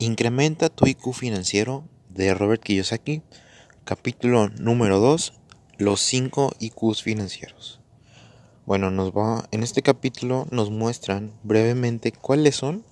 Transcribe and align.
Incrementa 0.00 0.68
tu 0.68 0.86
IQ 0.86 1.12
financiero 1.12 1.82
de 2.08 2.32
Robert 2.32 2.62
Kiyosaki, 2.62 3.22
capítulo 3.84 4.48
número 4.48 5.00
2, 5.00 5.32
los 5.78 6.00
5 6.02 6.52
IQs 6.60 7.02
financieros. 7.02 7.80
Bueno, 8.64 8.92
nos 8.92 9.10
va 9.10 9.48
en 9.50 9.64
este 9.64 9.82
capítulo 9.82 10.46
nos 10.52 10.70
muestran 10.70 11.32
brevemente 11.42 12.12
cuáles 12.12 12.54
son 12.54 12.84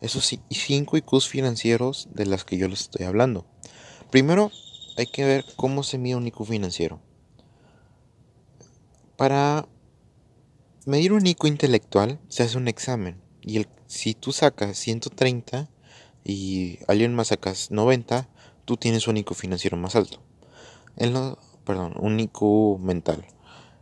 esos 0.00 0.36
5 0.50 0.96
IQs 0.96 1.28
financieros 1.28 2.08
de 2.12 2.26
las 2.26 2.44
que 2.44 2.58
yo 2.58 2.66
les 2.66 2.80
estoy 2.80 3.06
hablando. 3.06 3.46
Primero, 4.10 4.50
hay 4.96 5.06
que 5.06 5.24
ver 5.24 5.44
cómo 5.54 5.84
se 5.84 5.96
mide 5.96 6.16
un 6.16 6.26
IQ 6.26 6.44
financiero. 6.44 7.00
Para 9.16 9.68
medir 10.86 11.12
un 11.12 11.24
IQ 11.24 11.44
intelectual 11.46 12.18
se 12.28 12.42
hace 12.42 12.58
un 12.58 12.66
examen 12.66 13.22
y 13.42 13.58
el, 13.58 13.68
si 13.86 14.14
tú 14.14 14.32
sacas 14.32 14.76
130 14.76 15.70
y 16.28 16.78
alguien 16.88 17.14
más 17.14 17.28
sacas 17.28 17.70
90, 17.70 18.28
tú 18.66 18.76
tienes 18.76 19.08
un 19.08 19.16
IQ 19.16 19.32
financiero 19.32 19.78
más 19.78 19.96
alto. 19.96 20.20
En 20.96 21.14
lo, 21.14 21.38
perdón, 21.64 21.94
un 21.98 22.20
IQ 22.20 22.78
mental. 22.78 23.26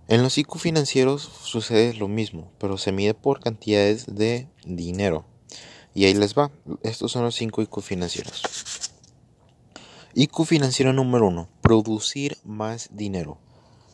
En 0.06 0.22
los 0.22 0.38
IQ 0.38 0.58
financieros 0.58 1.22
sucede 1.22 1.92
lo 1.94 2.06
mismo, 2.06 2.52
pero 2.58 2.78
se 2.78 2.92
mide 2.92 3.14
por 3.14 3.40
cantidades 3.40 4.14
de 4.14 4.48
dinero. 4.64 5.26
Y 5.92 6.04
ahí 6.04 6.14
les 6.14 6.38
va. 6.38 6.52
Estos 6.82 7.10
son 7.10 7.24
los 7.24 7.34
5 7.34 7.62
IQ 7.62 7.80
financieros. 7.80 8.42
IQ 10.14 10.44
financiero 10.44 10.92
número 10.92 11.26
1. 11.26 11.48
Producir 11.62 12.38
más 12.44 12.90
dinero. 12.92 13.38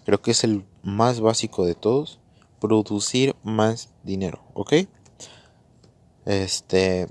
Creo 0.05 0.21
que 0.21 0.33
es 0.33 0.45
el 0.45 0.67
más 0.83 1.21
básico 1.21 1.65
de 1.65 1.75
todos. 1.75 2.21
Producir 2.61 3.35
más 3.45 3.89
dinero. 4.03 4.45
¿Ok? 4.53 4.75
Este 6.27 7.09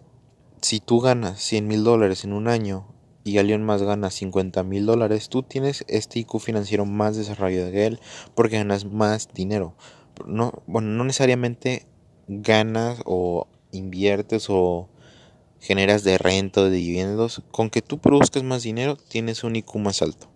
si 0.62 0.80
tú 0.80 1.00
ganas 1.00 1.42
100 1.42 1.68
mil 1.68 1.84
dólares 1.84 2.24
en 2.24 2.34
un 2.34 2.48
año 2.48 2.88
y 3.24 3.38
alguien 3.38 3.64
más 3.64 3.84
gana 3.84 4.10
50 4.10 4.64
mil 4.64 4.86
dólares, 4.86 5.30
tú 5.30 5.44
tienes 5.44 5.84
este 5.88 6.20
IQ 6.20 6.40
financiero 6.40 6.86
más 6.86 7.16
desarrollado 7.16 7.72
que 7.72 7.86
él 7.86 8.00
porque 8.36 8.58
ganas 8.58 8.86
más 8.86 9.30
dinero. 9.34 9.76
No, 10.26 10.64
bueno, 10.68 10.90
no 10.90 11.04
necesariamente 11.04 11.88
ganas 12.28 13.02
o 13.06 13.48
inviertes 13.72 14.48
o 14.50 14.90
generas 15.60 16.04
de 16.04 16.18
renta 16.18 16.62
o 16.62 16.64
de 16.66 16.72
dividendos. 16.72 17.42
Con 17.52 17.70
que 17.70 17.82
tú 17.82 18.00
produzcas 18.00 18.44
más 18.44 18.64
dinero, 18.64 18.96
tienes 18.96 19.44
un 19.44 19.56
IQ 19.56 19.76
más 19.78 20.02
alto. 20.02 20.30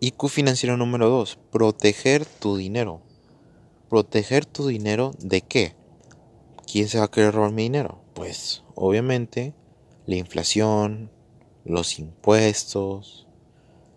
IQ 0.00 0.28
financiero 0.28 0.76
número 0.76 1.08
2. 1.08 1.38
Proteger 1.50 2.24
tu 2.24 2.56
dinero. 2.56 3.02
¿Proteger 3.88 4.44
tu 4.46 4.66
dinero 4.66 5.12
de 5.18 5.40
qué? 5.42 5.74
¿Quién 6.70 6.88
se 6.88 6.98
va 6.98 7.04
a 7.04 7.10
querer 7.10 7.34
robar 7.34 7.52
mi 7.52 7.64
dinero? 7.64 8.02
Pues 8.14 8.64
obviamente 8.74 9.54
la 10.06 10.16
inflación, 10.16 11.10
los 11.64 11.98
impuestos, 11.98 13.26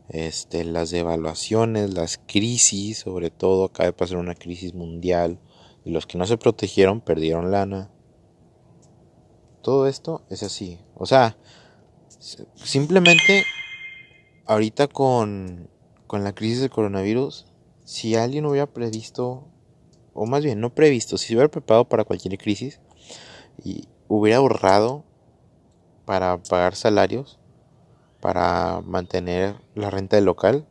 este, 0.10 0.64
las 0.64 0.90
devaluaciones, 0.90 1.94
las 1.94 2.20
crisis, 2.26 3.00
sobre 3.00 3.30
todo 3.30 3.66
acaba 3.66 3.88
de 3.88 3.94
pasar 3.94 4.18
una 4.18 4.36
crisis 4.36 4.74
mundial 4.74 5.40
y 5.86 5.92
los 5.92 6.06
que 6.06 6.18
no 6.18 6.26
se 6.26 6.38
protegieron 6.38 7.02
perdieron 7.02 7.52
lana. 7.52 7.92
Todo 9.62 9.88
esto 9.88 10.24
es 10.30 10.44
así. 10.44 10.80
O 10.96 11.06
sea, 11.06 11.38
simplemente 12.56 13.44
ahorita 14.46 14.88
con, 14.88 15.70
con 16.08 16.24
la 16.24 16.34
crisis 16.34 16.62
del 16.62 16.70
coronavirus, 16.72 17.46
si 17.86 18.16
alguien 18.16 18.46
hubiera 18.46 18.72
previsto 18.72 19.48
o 20.20 20.26
más 20.26 20.44
bien 20.44 20.60
no 20.60 20.76
previsto, 20.76 21.18
si 21.18 21.28
se 21.28 21.34
hubiera 21.36 21.50
preparado 21.50 21.86
para 21.86 22.04
cualquier 22.04 22.38
crisis 22.38 22.82
y 23.64 23.88
hubiera 24.10 24.40
ahorrado 24.40 25.06
para 26.04 26.44
pagar 26.44 26.76
salarios, 26.76 27.40
para 28.20 28.82
mantener 28.82 29.56
la 29.76 29.90
renta 29.90 30.18
del 30.18 30.26
local, 30.26 30.68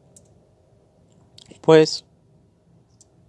pues 1.62 2.04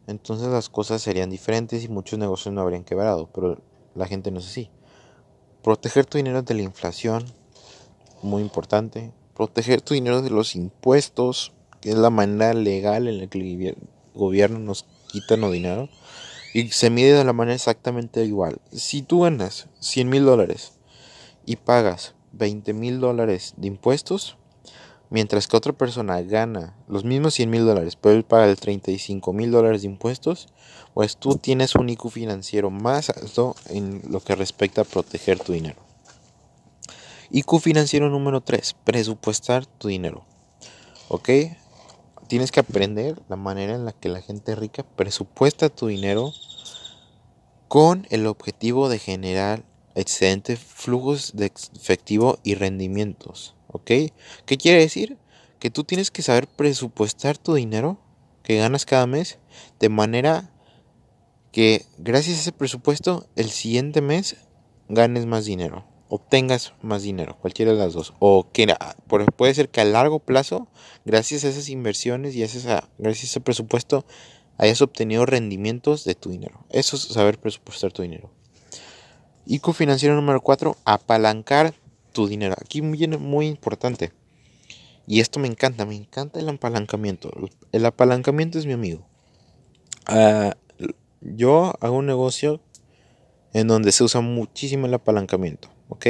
entonces 0.07 0.50
las 0.50 0.68
cosas 0.68 1.02
serían 1.02 1.30
diferentes 1.30 1.85
y 1.85 1.88
muchos 1.88 2.19
negocios 2.19 2.53
no 2.53 2.59
habrían 2.59 2.84
quebrado, 2.84 3.30
pero 3.34 3.62
la 3.96 4.06
gente 4.06 4.30
no 4.30 4.40
es 4.40 4.47
así. 4.47 4.69
Proteger 5.63 6.06
tu 6.06 6.18
dinero 6.18 6.41
de 6.41 6.53
la 6.53 6.63
inflación, 6.63 7.24
muy 8.22 8.41
importante. 8.41 9.13
Proteger 9.36 9.80
tu 9.80 9.94
dinero 9.94 10.22
de 10.22 10.31
los 10.31 10.53
impuestos, 10.57 11.53
que 11.80 11.91
es 11.91 11.97
la 11.97 12.09
manera 12.09 12.53
legal 12.53 13.07
en 13.07 13.19
la 13.19 13.28
que 13.28 13.40
el 13.40 13.78
gobierno 14.13 14.59
nos 14.59 14.86
quita 15.12 15.38
no 15.38 15.52
dinero. 15.52 15.90
Y 16.53 16.70
se 16.70 16.90
mide 16.90 17.14
de 17.14 17.24
la 17.24 17.34
manera 17.34 17.56
exactamente 17.56 18.25
igual. 18.25 18.59
Si 18.72 19.02
tú 19.02 19.22
ganas 19.22 19.68
100 19.80 20.09
mil 20.09 20.25
dólares 20.25 20.74
y 21.46 21.58
pagas 21.58 22.16
20 22.31 22.74
mil 22.74 23.00
dólares 23.00 23.53
de 23.58 23.68
impuestos, 23.68 24.38
mientras 25.09 25.48
que 25.48 25.58
otra 25.58 25.74
persona 25.74 26.22
gana 26.22 26.75
los 26.88 27.03
mismos 27.03 27.36
100 27.36 27.50
mil 27.50 27.66
dólares, 27.66 27.96
pero 27.96 28.16
él 28.16 28.24
paga 28.24 28.46
el 28.46 28.58
35 28.58 29.34
mil 29.34 29.52
dólares 29.52 29.81
de 29.81 29.88
impuestos, 29.88 30.48
pues 30.94 31.18
tú 31.18 31.36
tienes 31.36 31.75
un 31.75 31.90
IQ 31.90 32.09
financiero 32.09 32.69
más 32.69 33.09
alto 33.09 33.56
en 33.68 34.02
lo 34.09 34.19
que 34.19 34.36
respecta 34.36 34.81
a 34.81 34.86
proteger 34.86 35.40
tu 35.40 35.53
dinero. 35.53 35.81
IQ 37.31 37.59
financiero 37.59 38.09
número 38.09 38.42
3, 38.42 38.75
presupuestar 38.84 39.66
tu 39.66 39.88
dinero. 39.88 40.25
¿Ok? 41.09 41.30
Tienes 42.29 42.51
que 42.51 42.59
aprender 42.59 43.19
la 43.28 43.35
manera 43.35 43.73
en 43.73 43.85
la 43.85 43.91
que 43.91 44.07
la 44.07 44.22
gente 44.22 44.56
rica 44.56 44.84
presupuesta 44.84 45.67
tu 45.67 45.88
dinero 45.88 46.31
con 47.67 48.06
el 48.12 48.28
objetivo 48.28 48.88
de 48.88 49.00
generar 49.00 49.63
excedentes 49.95 50.59
flujos 50.59 51.35
de 51.35 51.51
efectivo 51.75 52.38
y 52.44 52.53
rendimientos. 52.53 53.56
¿Ok? 53.68 53.91
¿Qué 54.45 54.57
quiere 54.57 54.79
decir? 54.79 55.18
Que 55.57 55.72
tú 55.72 55.84
tienes 55.84 56.12
que 56.12 56.22
saber 56.22 56.47
presupuestar 56.47 57.39
tu 57.39 57.56
dinero 57.56 58.00
que 58.44 58.57
ganas 58.57 58.85
cada 58.85 59.07
mes 59.07 59.39
de 59.79 59.89
manera 59.89 60.51
que 61.51 61.88
gracias 61.97 62.38
a 62.38 62.41
ese 62.41 62.51
presupuesto 62.51 63.28
el 63.35 63.50
siguiente 63.50 64.01
mes 64.01 64.38
ganes 64.88 65.25
más 65.25 65.45
dinero 65.45 65.84
obtengas 66.09 66.74
más 66.81 67.03
dinero, 67.03 67.38
cualquiera 67.40 67.72
de 67.72 67.78
las 67.78 67.94
dos. 67.94 68.14
O 68.20 68.47
que 68.52 68.68
puede 69.36 69.53
ser 69.53 69.70
que 69.70 69.81
a 69.81 69.86
largo 69.86 70.20
plazo, 70.20 70.68
gracias 71.06 71.46
a 71.46 71.50
esas 71.50 71.70
inversiones 71.70 72.36
y 72.36 72.44
a, 72.44 72.47
gracias 72.97 73.24
a 73.24 73.30
ese 73.30 73.42
presupuesto, 73.42 74.06
hayas 74.58 74.81
obtenido 74.81 75.25
rendimientos 75.25 76.03
de 76.03 76.16
tu 76.16 76.30
dinero. 76.30 76.66
Eso 76.69 76.98
es 76.98 77.03
saber 77.03 77.40
presupuestar 77.40 77.94
tu 77.94 78.02
dinero. 78.02 78.31
IQ 79.46 79.74
financiero 79.74 80.16
número 80.16 80.42
4, 80.42 80.75
apalancar 80.84 81.74
tu 82.12 82.28
dinero. 82.28 82.56
Aquí 82.59 82.81
viene 82.81 83.18
muy 83.18 83.48
importante. 83.48 84.12
Y 85.08 85.22
esto 85.22 85.40
me 85.40 85.48
encanta, 85.48 85.86
me 85.86 85.96
encanta 85.96 86.40
el 86.40 86.50
apalancamiento. 86.50 87.31
El 87.72 87.86
apalancamiento 87.86 88.59
es 88.59 88.66
mi 88.66 88.74
amigo. 88.74 89.08
Ah, 90.06 90.56
yo 91.22 91.74
hago 91.81 91.98
un 91.98 92.06
negocio 92.06 92.62
en 93.53 93.68
donde 93.68 93.92
se 93.92 94.03
usa 94.03 94.22
muchísimo 94.22 94.86
el 94.86 94.94
apalancamiento. 94.94 95.69
¿Ok? 95.89 96.07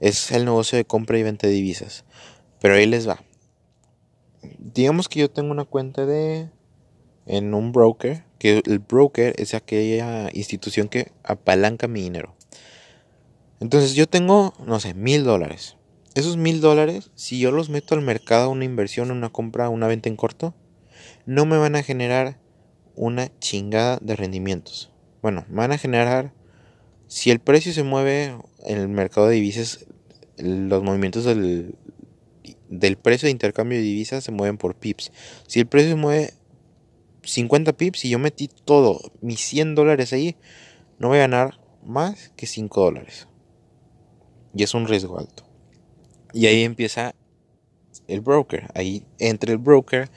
Es 0.00 0.32
el 0.32 0.44
negocio 0.44 0.76
de 0.76 0.84
compra 0.84 1.18
y 1.18 1.22
venta 1.22 1.46
de 1.46 1.52
divisas. 1.52 2.04
Pero 2.60 2.74
ahí 2.74 2.86
les 2.86 3.08
va. 3.08 3.22
Digamos 4.58 5.08
que 5.08 5.20
yo 5.20 5.30
tengo 5.30 5.52
una 5.52 5.64
cuenta 5.64 6.04
de 6.04 6.50
en 7.26 7.54
un 7.54 7.72
broker, 7.72 8.24
que 8.38 8.62
el 8.64 8.78
broker 8.78 9.34
es 9.38 9.54
aquella 9.54 10.30
institución 10.32 10.88
que 10.88 11.12
apalanca 11.22 11.86
mi 11.86 12.00
dinero. 12.02 12.34
Entonces 13.60 13.94
yo 13.94 14.08
tengo, 14.08 14.54
no 14.66 14.80
sé, 14.80 14.94
mil 14.94 15.24
dólares. 15.24 15.76
Esos 16.14 16.36
mil 16.36 16.60
dólares, 16.60 17.10
si 17.14 17.38
yo 17.38 17.52
los 17.52 17.68
meto 17.68 17.94
al 17.94 18.00
mercado, 18.00 18.50
una 18.50 18.64
inversión, 18.64 19.10
una 19.10 19.30
compra, 19.30 19.68
una 19.68 19.86
venta 19.86 20.08
en 20.08 20.16
corto, 20.16 20.54
no 21.26 21.44
me 21.44 21.58
van 21.58 21.76
a 21.76 21.82
generar 21.82 22.40
una 22.94 23.30
chingada 23.38 23.98
de 24.00 24.16
rendimientos. 24.16 24.90
Bueno, 25.20 25.44
van 25.48 25.72
a 25.72 25.78
generar 25.78 26.32
si 27.08 27.30
el 27.30 27.40
precio 27.40 27.72
se 27.72 27.82
mueve 27.82 28.36
en 28.64 28.78
el 28.78 28.88
mercado 28.88 29.28
de 29.28 29.36
divisas, 29.36 29.86
los 30.36 30.82
movimientos 30.82 31.24
del, 31.24 31.74
precio 33.02 33.26
de 33.26 33.30
intercambio 33.30 33.78
de 33.78 33.84
divisas 33.84 34.22
se 34.22 34.30
mueven 34.30 34.58
por 34.58 34.76
pips. 34.76 35.10
Si 35.46 35.58
el 35.58 35.66
precio 35.66 35.90
se 35.90 35.96
mueve 35.96 36.34
50 37.22 37.72
pips 37.72 38.04
y 38.04 38.10
yo 38.10 38.18
metí 38.18 38.48
todo, 38.48 39.00
mis 39.22 39.40
100 39.40 39.74
dólares 39.74 40.12
ahí, 40.12 40.36
no 40.98 41.08
voy 41.08 41.16
a 41.16 41.22
ganar 41.22 41.58
más 41.82 42.28
que 42.36 42.46
5 42.46 42.78
dólares. 42.78 43.26
Y 44.54 44.62
es 44.62 44.74
un 44.74 44.86
riesgo 44.86 45.18
alto. 45.18 45.44
Y 46.34 46.46
ahí 46.46 46.62
empieza 46.62 47.14
el 48.06 48.20
broker. 48.20 48.68
Ahí 48.74 49.06
entra 49.18 49.50
el 49.50 49.58
broker 49.58 50.10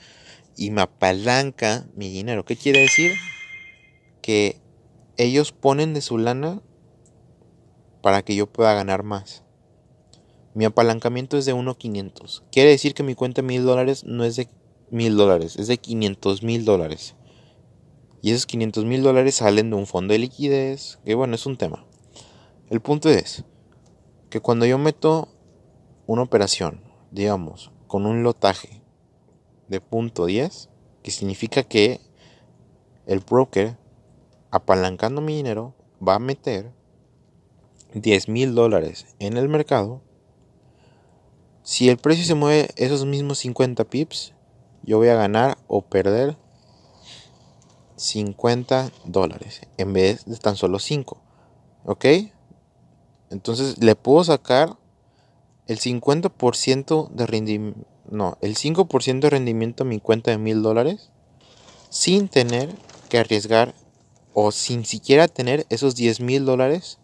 y 0.58 0.70
me 0.70 0.82
apalanca 0.82 1.86
mi 1.96 2.10
dinero. 2.10 2.44
¿Qué 2.44 2.56
quiere 2.56 2.80
decir? 2.80 3.12
Que 4.20 4.60
ellos 5.16 5.52
ponen 5.52 5.94
de 5.94 6.02
su 6.02 6.18
lana 6.18 6.60
para 8.02 8.22
que 8.22 8.34
yo 8.34 8.46
pueda 8.46 8.74
ganar 8.74 9.04
más. 9.04 9.44
Mi 10.54 10.66
apalancamiento 10.66 11.38
es 11.38 11.46
de 11.46 11.54
1.500. 11.54 12.42
Quiere 12.52 12.70
decir 12.70 12.92
que 12.92 13.02
mi 13.02 13.14
cuenta 13.14 13.40
de 13.40 13.48
mil 13.48 13.64
dólares 13.64 14.04
no 14.04 14.24
es 14.24 14.36
de 14.36 14.48
mil 14.90 15.16
dólares, 15.16 15.56
es 15.56 15.68
de 15.68 15.78
500 15.78 16.42
mil 16.42 16.64
dólares. 16.66 17.14
Y 18.20 18.30
esos 18.30 18.46
500 18.46 18.84
mil 18.84 19.02
dólares 19.02 19.36
salen 19.36 19.70
de 19.70 19.76
un 19.76 19.86
fondo 19.86 20.12
de 20.12 20.18
liquidez, 20.18 20.98
que 21.04 21.14
bueno, 21.14 21.34
es 21.34 21.46
un 21.46 21.56
tema. 21.56 21.86
El 22.68 22.80
punto 22.80 23.08
es, 23.08 23.44
que 24.28 24.40
cuando 24.40 24.66
yo 24.66 24.78
meto 24.78 25.28
una 26.06 26.22
operación, 26.22 26.82
digamos, 27.10 27.70
con 27.86 28.06
un 28.06 28.22
lotaje 28.22 28.82
de 29.68 29.80
punto 29.80 30.26
10, 30.26 30.68
que 31.02 31.10
significa 31.10 31.62
que 31.62 32.00
el 33.06 33.20
broker, 33.20 33.76
apalancando 34.50 35.20
mi 35.20 35.34
dinero, 35.34 35.74
va 36.06 36.16
a 36.16 36.18
meter 36.18 36.72
10 37.94 38.28
mil 38.28 38.54
dólares 38.54 39.06
en 39.18 39.36
el 39.36 39.48
mercado. 39.48 40.02
Si 41.62 41.88
el 41.88 41.98
precio 41.98 42.24
se 42.24 42.34
mueve 42.34 42.70
esos 42.76 43.04
mismos 43.04 43.38
50 43.38 43.84
pips, 43.84 44.34
yo 44.82 44.98
voy 44.98 45.08
a 45.08 45.14
ganar 45.14 45.58
o 45.68 45.82
perder 45.82 46.36
50 47.96 48.90
dólares 49.04 49.60
en 49.76 49.92
vez 49.92 50.24
de 50.24 50.36
tan 50.36 50.56
solo 50.56 50.78
5. 50.78 51.20
¿Ok? 51.84 52.06
Entonces 53.30 53.78
le 53.78 53.94
puedo 53.94 54.24
sacar 54.24 54.76
el 55.66 55.78
50% 55.78 57.10
de 57.10 57.26
rendimiento, 57.26 57.86
no, 58.10 58.36
el 58.40 58.56
5% 58.56 59.20
de 59.20 59.30
rendimiento 59.30 59.84
a 59.84 59.86
mi 59.86 60.00
cuenta 60.00 60.30
de 60.30 60.38
mil 60.38 60.62
dólares 60.62 61.10
sin 61.88 62.28
tener 62.28 62.74
que 63.08 63.18
arriesgar 63.18 63.74
o 64.34 64.50
sin 64.50 64.84
siquiera 64.84 65.28
tener 65.28 65.66
esos 65.70 65.94
10 65.94 66.20
mil 66.20 66.44
dólares 66.44 66.98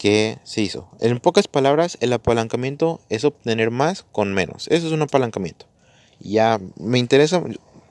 que 0.00 0.38
se 0.44 0.62
hizo. 0.62 0.88
En 0.98 1.20
pocas 1.20 1.46
palabras, 1.46 1.98
el 2.00 2.14
apalancamiento 2.14 3.02
es 3.10 3.24
obtener 3.24 3.70
más 3.70 4.02
con 4.02 4.32
menos. 4.32 4.66
Eso 4.68 4.86
es 4.86 4.94
un 4.94 5.02
apalancamiento. 5.02 5.66
Ya 6.20 6.58
me 6.78 6.98
interesa, 6.98 7.44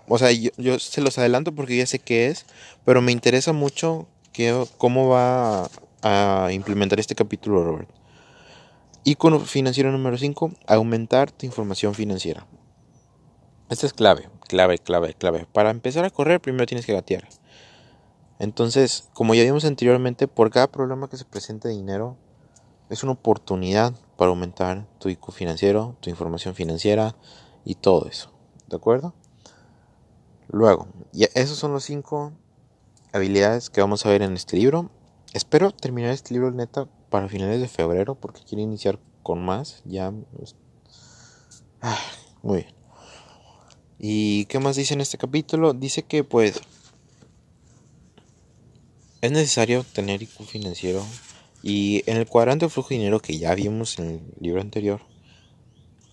o 0.08 0.18
sea, 0.18 0.32
yo, 0.32 0.80
se 0.80 1.02
los 1.02 1.20
adelanto 1.20 1.52
porque 1.52 1.78
ya 1.78 1.86
sé 1.86 2.00
qué 2.00 2.26
es, 2.26 2.48
pero 2.84 3.04
me 3.04 3.12
interesa 3.12 3.54
mucho 3.54 4.08
que, 4.34 4.66
cómo 4.80 5.08
va 5.08 5.70
a 6.02 6.52
implementar 6.52 7.00
este 7.00 7.14
capítulo, 7.14 7.64
Robert. 7.64 7.90
Icono 9.04 9.40
financiero 9.42 9.92
número 9.92 10.18
5, 10.18 10.52
aumentar 10.66 11.30
tu 11.30 11.46
información 11.46 11.94
financiera. 11.94 12.48
Esta 13.70 13.86
es 13.86 13.94
clave, 13.94 14.30
clave, 14.48 14.80
clave, 14.80 15.14
clave. 15.14 15.46
Para 15.54 15.70
empezar 15.70 16.06
a 16.06 16.10
correr, 16.10 16.42
primero 16.42 16.66
tienes 16.66 16.88
que 16.88 16.94
gatear. 16.94 17.28
Entonces, 18.40 19.10
como 19.14 19.36
ya 19.36 19.44
vimos 19.44 19.66
anteriormente, 19.66 20.28
por 20.28 20.50
cada 20.50 20.72
problema 20.72 21.10
que 21.10 21.18
se 21.18 21.26
presente 21.26 21.68
de 21.68 21.76
dinero, 21.76 22.18
es 22.90 23.04
una 23.04 23.12
oportunidad 23.12 23.94
para 24.18 24.30
aumentar 24.30 24.88
tu 24.98 25.10
IQ 25.10 25.32
financiero, 25.32 25.96
tu 26.00 26.10
información 26.10 26.56
financiera 26.56 27.16
y 27.66 27.76
todo 27.76 28.08
eso. 28.08 28.32
¿De 28.68 28.78
acuerdo? 28.78 29.14
Luego, 30.48 30.88
ya 31.12 31.28
esos 31.36 31.58
son 31.58 31.74
los 31.74 31.84
cinco 31.84 32.34
habilidades 33.12 33.70
que 33.70 33.82
vamos 33.82 34.06
a 34.06 34.10
ver 34.10 34.22
en 34.22 34.34
este 34.34 34.58
libro. 34.58 34.90
Espero 35.34 35.72
terminar 35.72 36.12
este 36.12 36.34
libro 36.34 36.52
neta 36.52 36.88
para 37.10 37.28
finales 37.28 37.60
de 37.60 37.68
febrero 37.68 38.16
porque 38.16 38.42
quiero 38.48 38.64
iniciar 38.64 39.00
con 39.22 39.44
más. 39.44 39.82
Ya. 39.86 40.12
Pues, 40.36 40.56
ah, 41.82 42.00
muy 42.42 42.62
bien. 42.64 42.76
¿Y 44.00 44.46
qué 44.46 44.60
más 44.60 44.78
dice 44.78 44.94
en 44.94 45.02
este 45.02 45.18
capítulo? 45.18 45.74
Dice 45.74 46.04
que 46.04 46.24
pues 46.24 46.62
es 49.22 49.32
necesario 49.32 49.84
tener 49.84 50.22
IQ 50.22 50.44
financiero 50.46 51.06
y 51.62 52.04
en 52.10 52.18
el 52.18 52.26
cuadrante 52.26 52.66
de 52.66 52.70
flujo 52.70 52.90
de 52.90 52.98
dinero 52.98 53.20
que 53.20 53.38
ya 53.38 53.54
vimos 53.56 54.00
en 54.00 54.10
el 54.10 54.22
libro 54.40 54.62
anterior, 54.62 55.02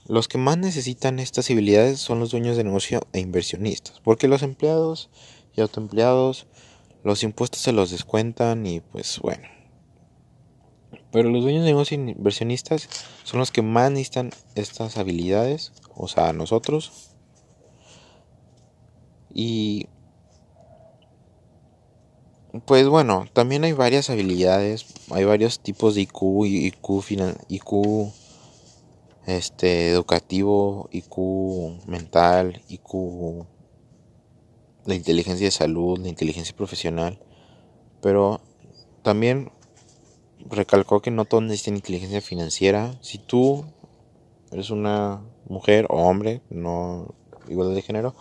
los 0.09 0.29
que 0.29 0.39
más 0.39 0.59
necesitan 0.59 1.19
estas 1.19 1.51
habilidades 1.51 2.01
son 2.01 2.21
los 2.21 2.31
dueños 2.31 2.57
de 2.57 2.65
negocio 2.65 3.07
e 3.13 3.21
inversionistas, 3.21 4.01
porque 4.01 4.29
los 4.29 4.43
empleados 4.43 5.11
y 5.55 5.61
autoempleados 5.61 6.47
los 7.03 7.23
impuestos 7.23 7.61
se 7.61 7.73
los 7.73 7.91
descuentan 7.91 8.67
y 8.67 8.81
pues 8.81 9.21
bueno. 9.21 9.49
Pero 11.13 11.31
los 11.31 11.43
dueños 11.43 11.65
de 11.65 11.71
negocio 11.71 11.97
e 11.97 12.11
inversionistas 12.11 12.89
son 13.23 13.39
los 13.39 13.53
que 13.53 13.63
más 13.63 13.91
necesitan 13.91 14.31
estas 14.57 14.97
habilidades, 14.97 15.73
o 15.95 16.09
sea, 16.09 16.33
nosotros. 16.33 17.11
Y 19.33 19.89
pues 22.65 22.89
bueno, 22.89 23.27
también 23.33 23.65
hay 23.65 23.73
varias 23.73 24.11
habilidades, 24.11 24.87
hay 25.11 25.25
varios 25.25 25.61
tipos 25.61 25.95
de 25.95 26.03
IQ, 26.03 26.47
IQ, 26.47 27.03
IQ 27.49 28.13
este, 29.27 29.91
educativo, 29.91 30.89
IQ 30.93 31.87
mental, 31.87 32.63
IQ, 32.69 33.47
la 34.85 34.95
inteligencia 34.95 35.47
de 35.47 35.51
salud, 35.51 35.99
la 35.99 36.09
inteligencia 36.09 36.55
profesional, 36.57 37.19
pero 38.01 38.41
también 39.03 39.51
recalcó 40.49 41.01
que 41.01 41.11
no 41.11 41.25
todos 41.25 41.43
necesitan 41.43 41.77
inteligencia 41.77 42.21
financiera. 42.21 42.97
Si 43.01 43.19
tú 43.19 43.65
eres 44.53 44.71
una 44.71 45.23
mujer 45.49 45.87
o 45.91 46.03
hombre, 46.03 46.41
no 46.51 47.15
igual 47.49 47.75
de 47.75 47.83
género, 47.83 48.15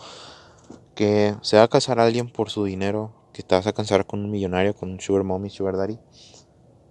que 0.94 1.34
se 1.42 1.56
va 1.56 1.64
a 1.64 1.68
casar 1.68 2.00
a 2.00 2.04
alguien 2.04 2.28
por 2.28 2.50
su 2.50 2.64
dinero, 2.64 3.12
que 3.36 3.42
te 3.42 3.54
vas 3.54 3.66
a 3.66 3.74
casar 3.74 4.06
con 4.06 4.24
un 4.24 4.30
millonario, 4.30 4.74
con 4.74 4.90
un 4.90 4.98
sugar 4.98 5.22
mommy, 5.22 5.50
sugar 5.50 5.76
daddy, 5.76 5.98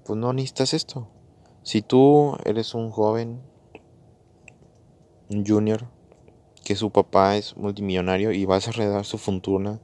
pues 0.06 0.20
no 0.20 0.32
necesitas 0.32 0.76
esto. 0.76 1.08
Si 1.64 1.82
tú 1.82 2.38
eres 2.46 2.76
un 2.76 2.92
joven, 2.92 3.42
un 5.32 5.44
junior, 5.44 5.88
que 6.64 6.76
su 6.76 6.92
papá 6.92 7.36
es 7.36 7.58
multimillonario 7.58 8.32
y 8.32 8.46
vas 8.46 8.68
a 8.68 8.70
heredar 8.70 9.06
su 9.06 9.18
fortuna 9.18 9.82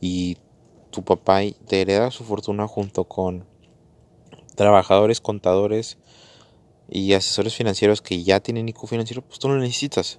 y 0.00 0.38
tu 0.90 1.04
papá 1.04 1.42
te 1.68 1.80
hereda 1.80 2.10
su 2.10 2.24
fortuna 2.24 2.66
junto 2.66 3.04
con 3.04 3.46
trabajadores, 4.56 5.20
contadores 5.20 5.96
y 6.88 7.12
asesores 7.12 7.54
financieros 7.54 8.02
que 8.02 8.24
ya 8.24 8.40
tienen 8.40 8.68
IQ 8.68 8.88
financiero, 8.88 9.22
pues 9.22 9.38
tú 9.38 9.46
no 9.46 9.56
necesitas. 9.58 10.18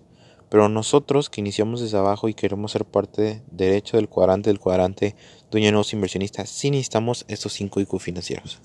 Pero 0.51 0.67
nosotros 0.67 1.29
que 1.29 1.39
iniciamos 1.39 1.79
desde 1.79 1.97
abajo 1.97 2.27
y 2.27 2.33
queremos 2.33 2.73
ser 2.73 2.83
parte 2.83 3.41
derecho 3.51 3.95
del 3.95 4.09
cuadrante 4.09 4.49
del 4.49 4.59
cuadrante 4.59 5.15
dueño 5.49 5.67
de 5.67 5.71
nuevos 5.71 5.93
inversionistas, 5.93 6.49
sí 6.49 6.69
necesitamos 6.69 7.23
estos 7.29 7.53
5 7.53 7.79
IQ 7.79 7.99
financieros. 7.99 8.59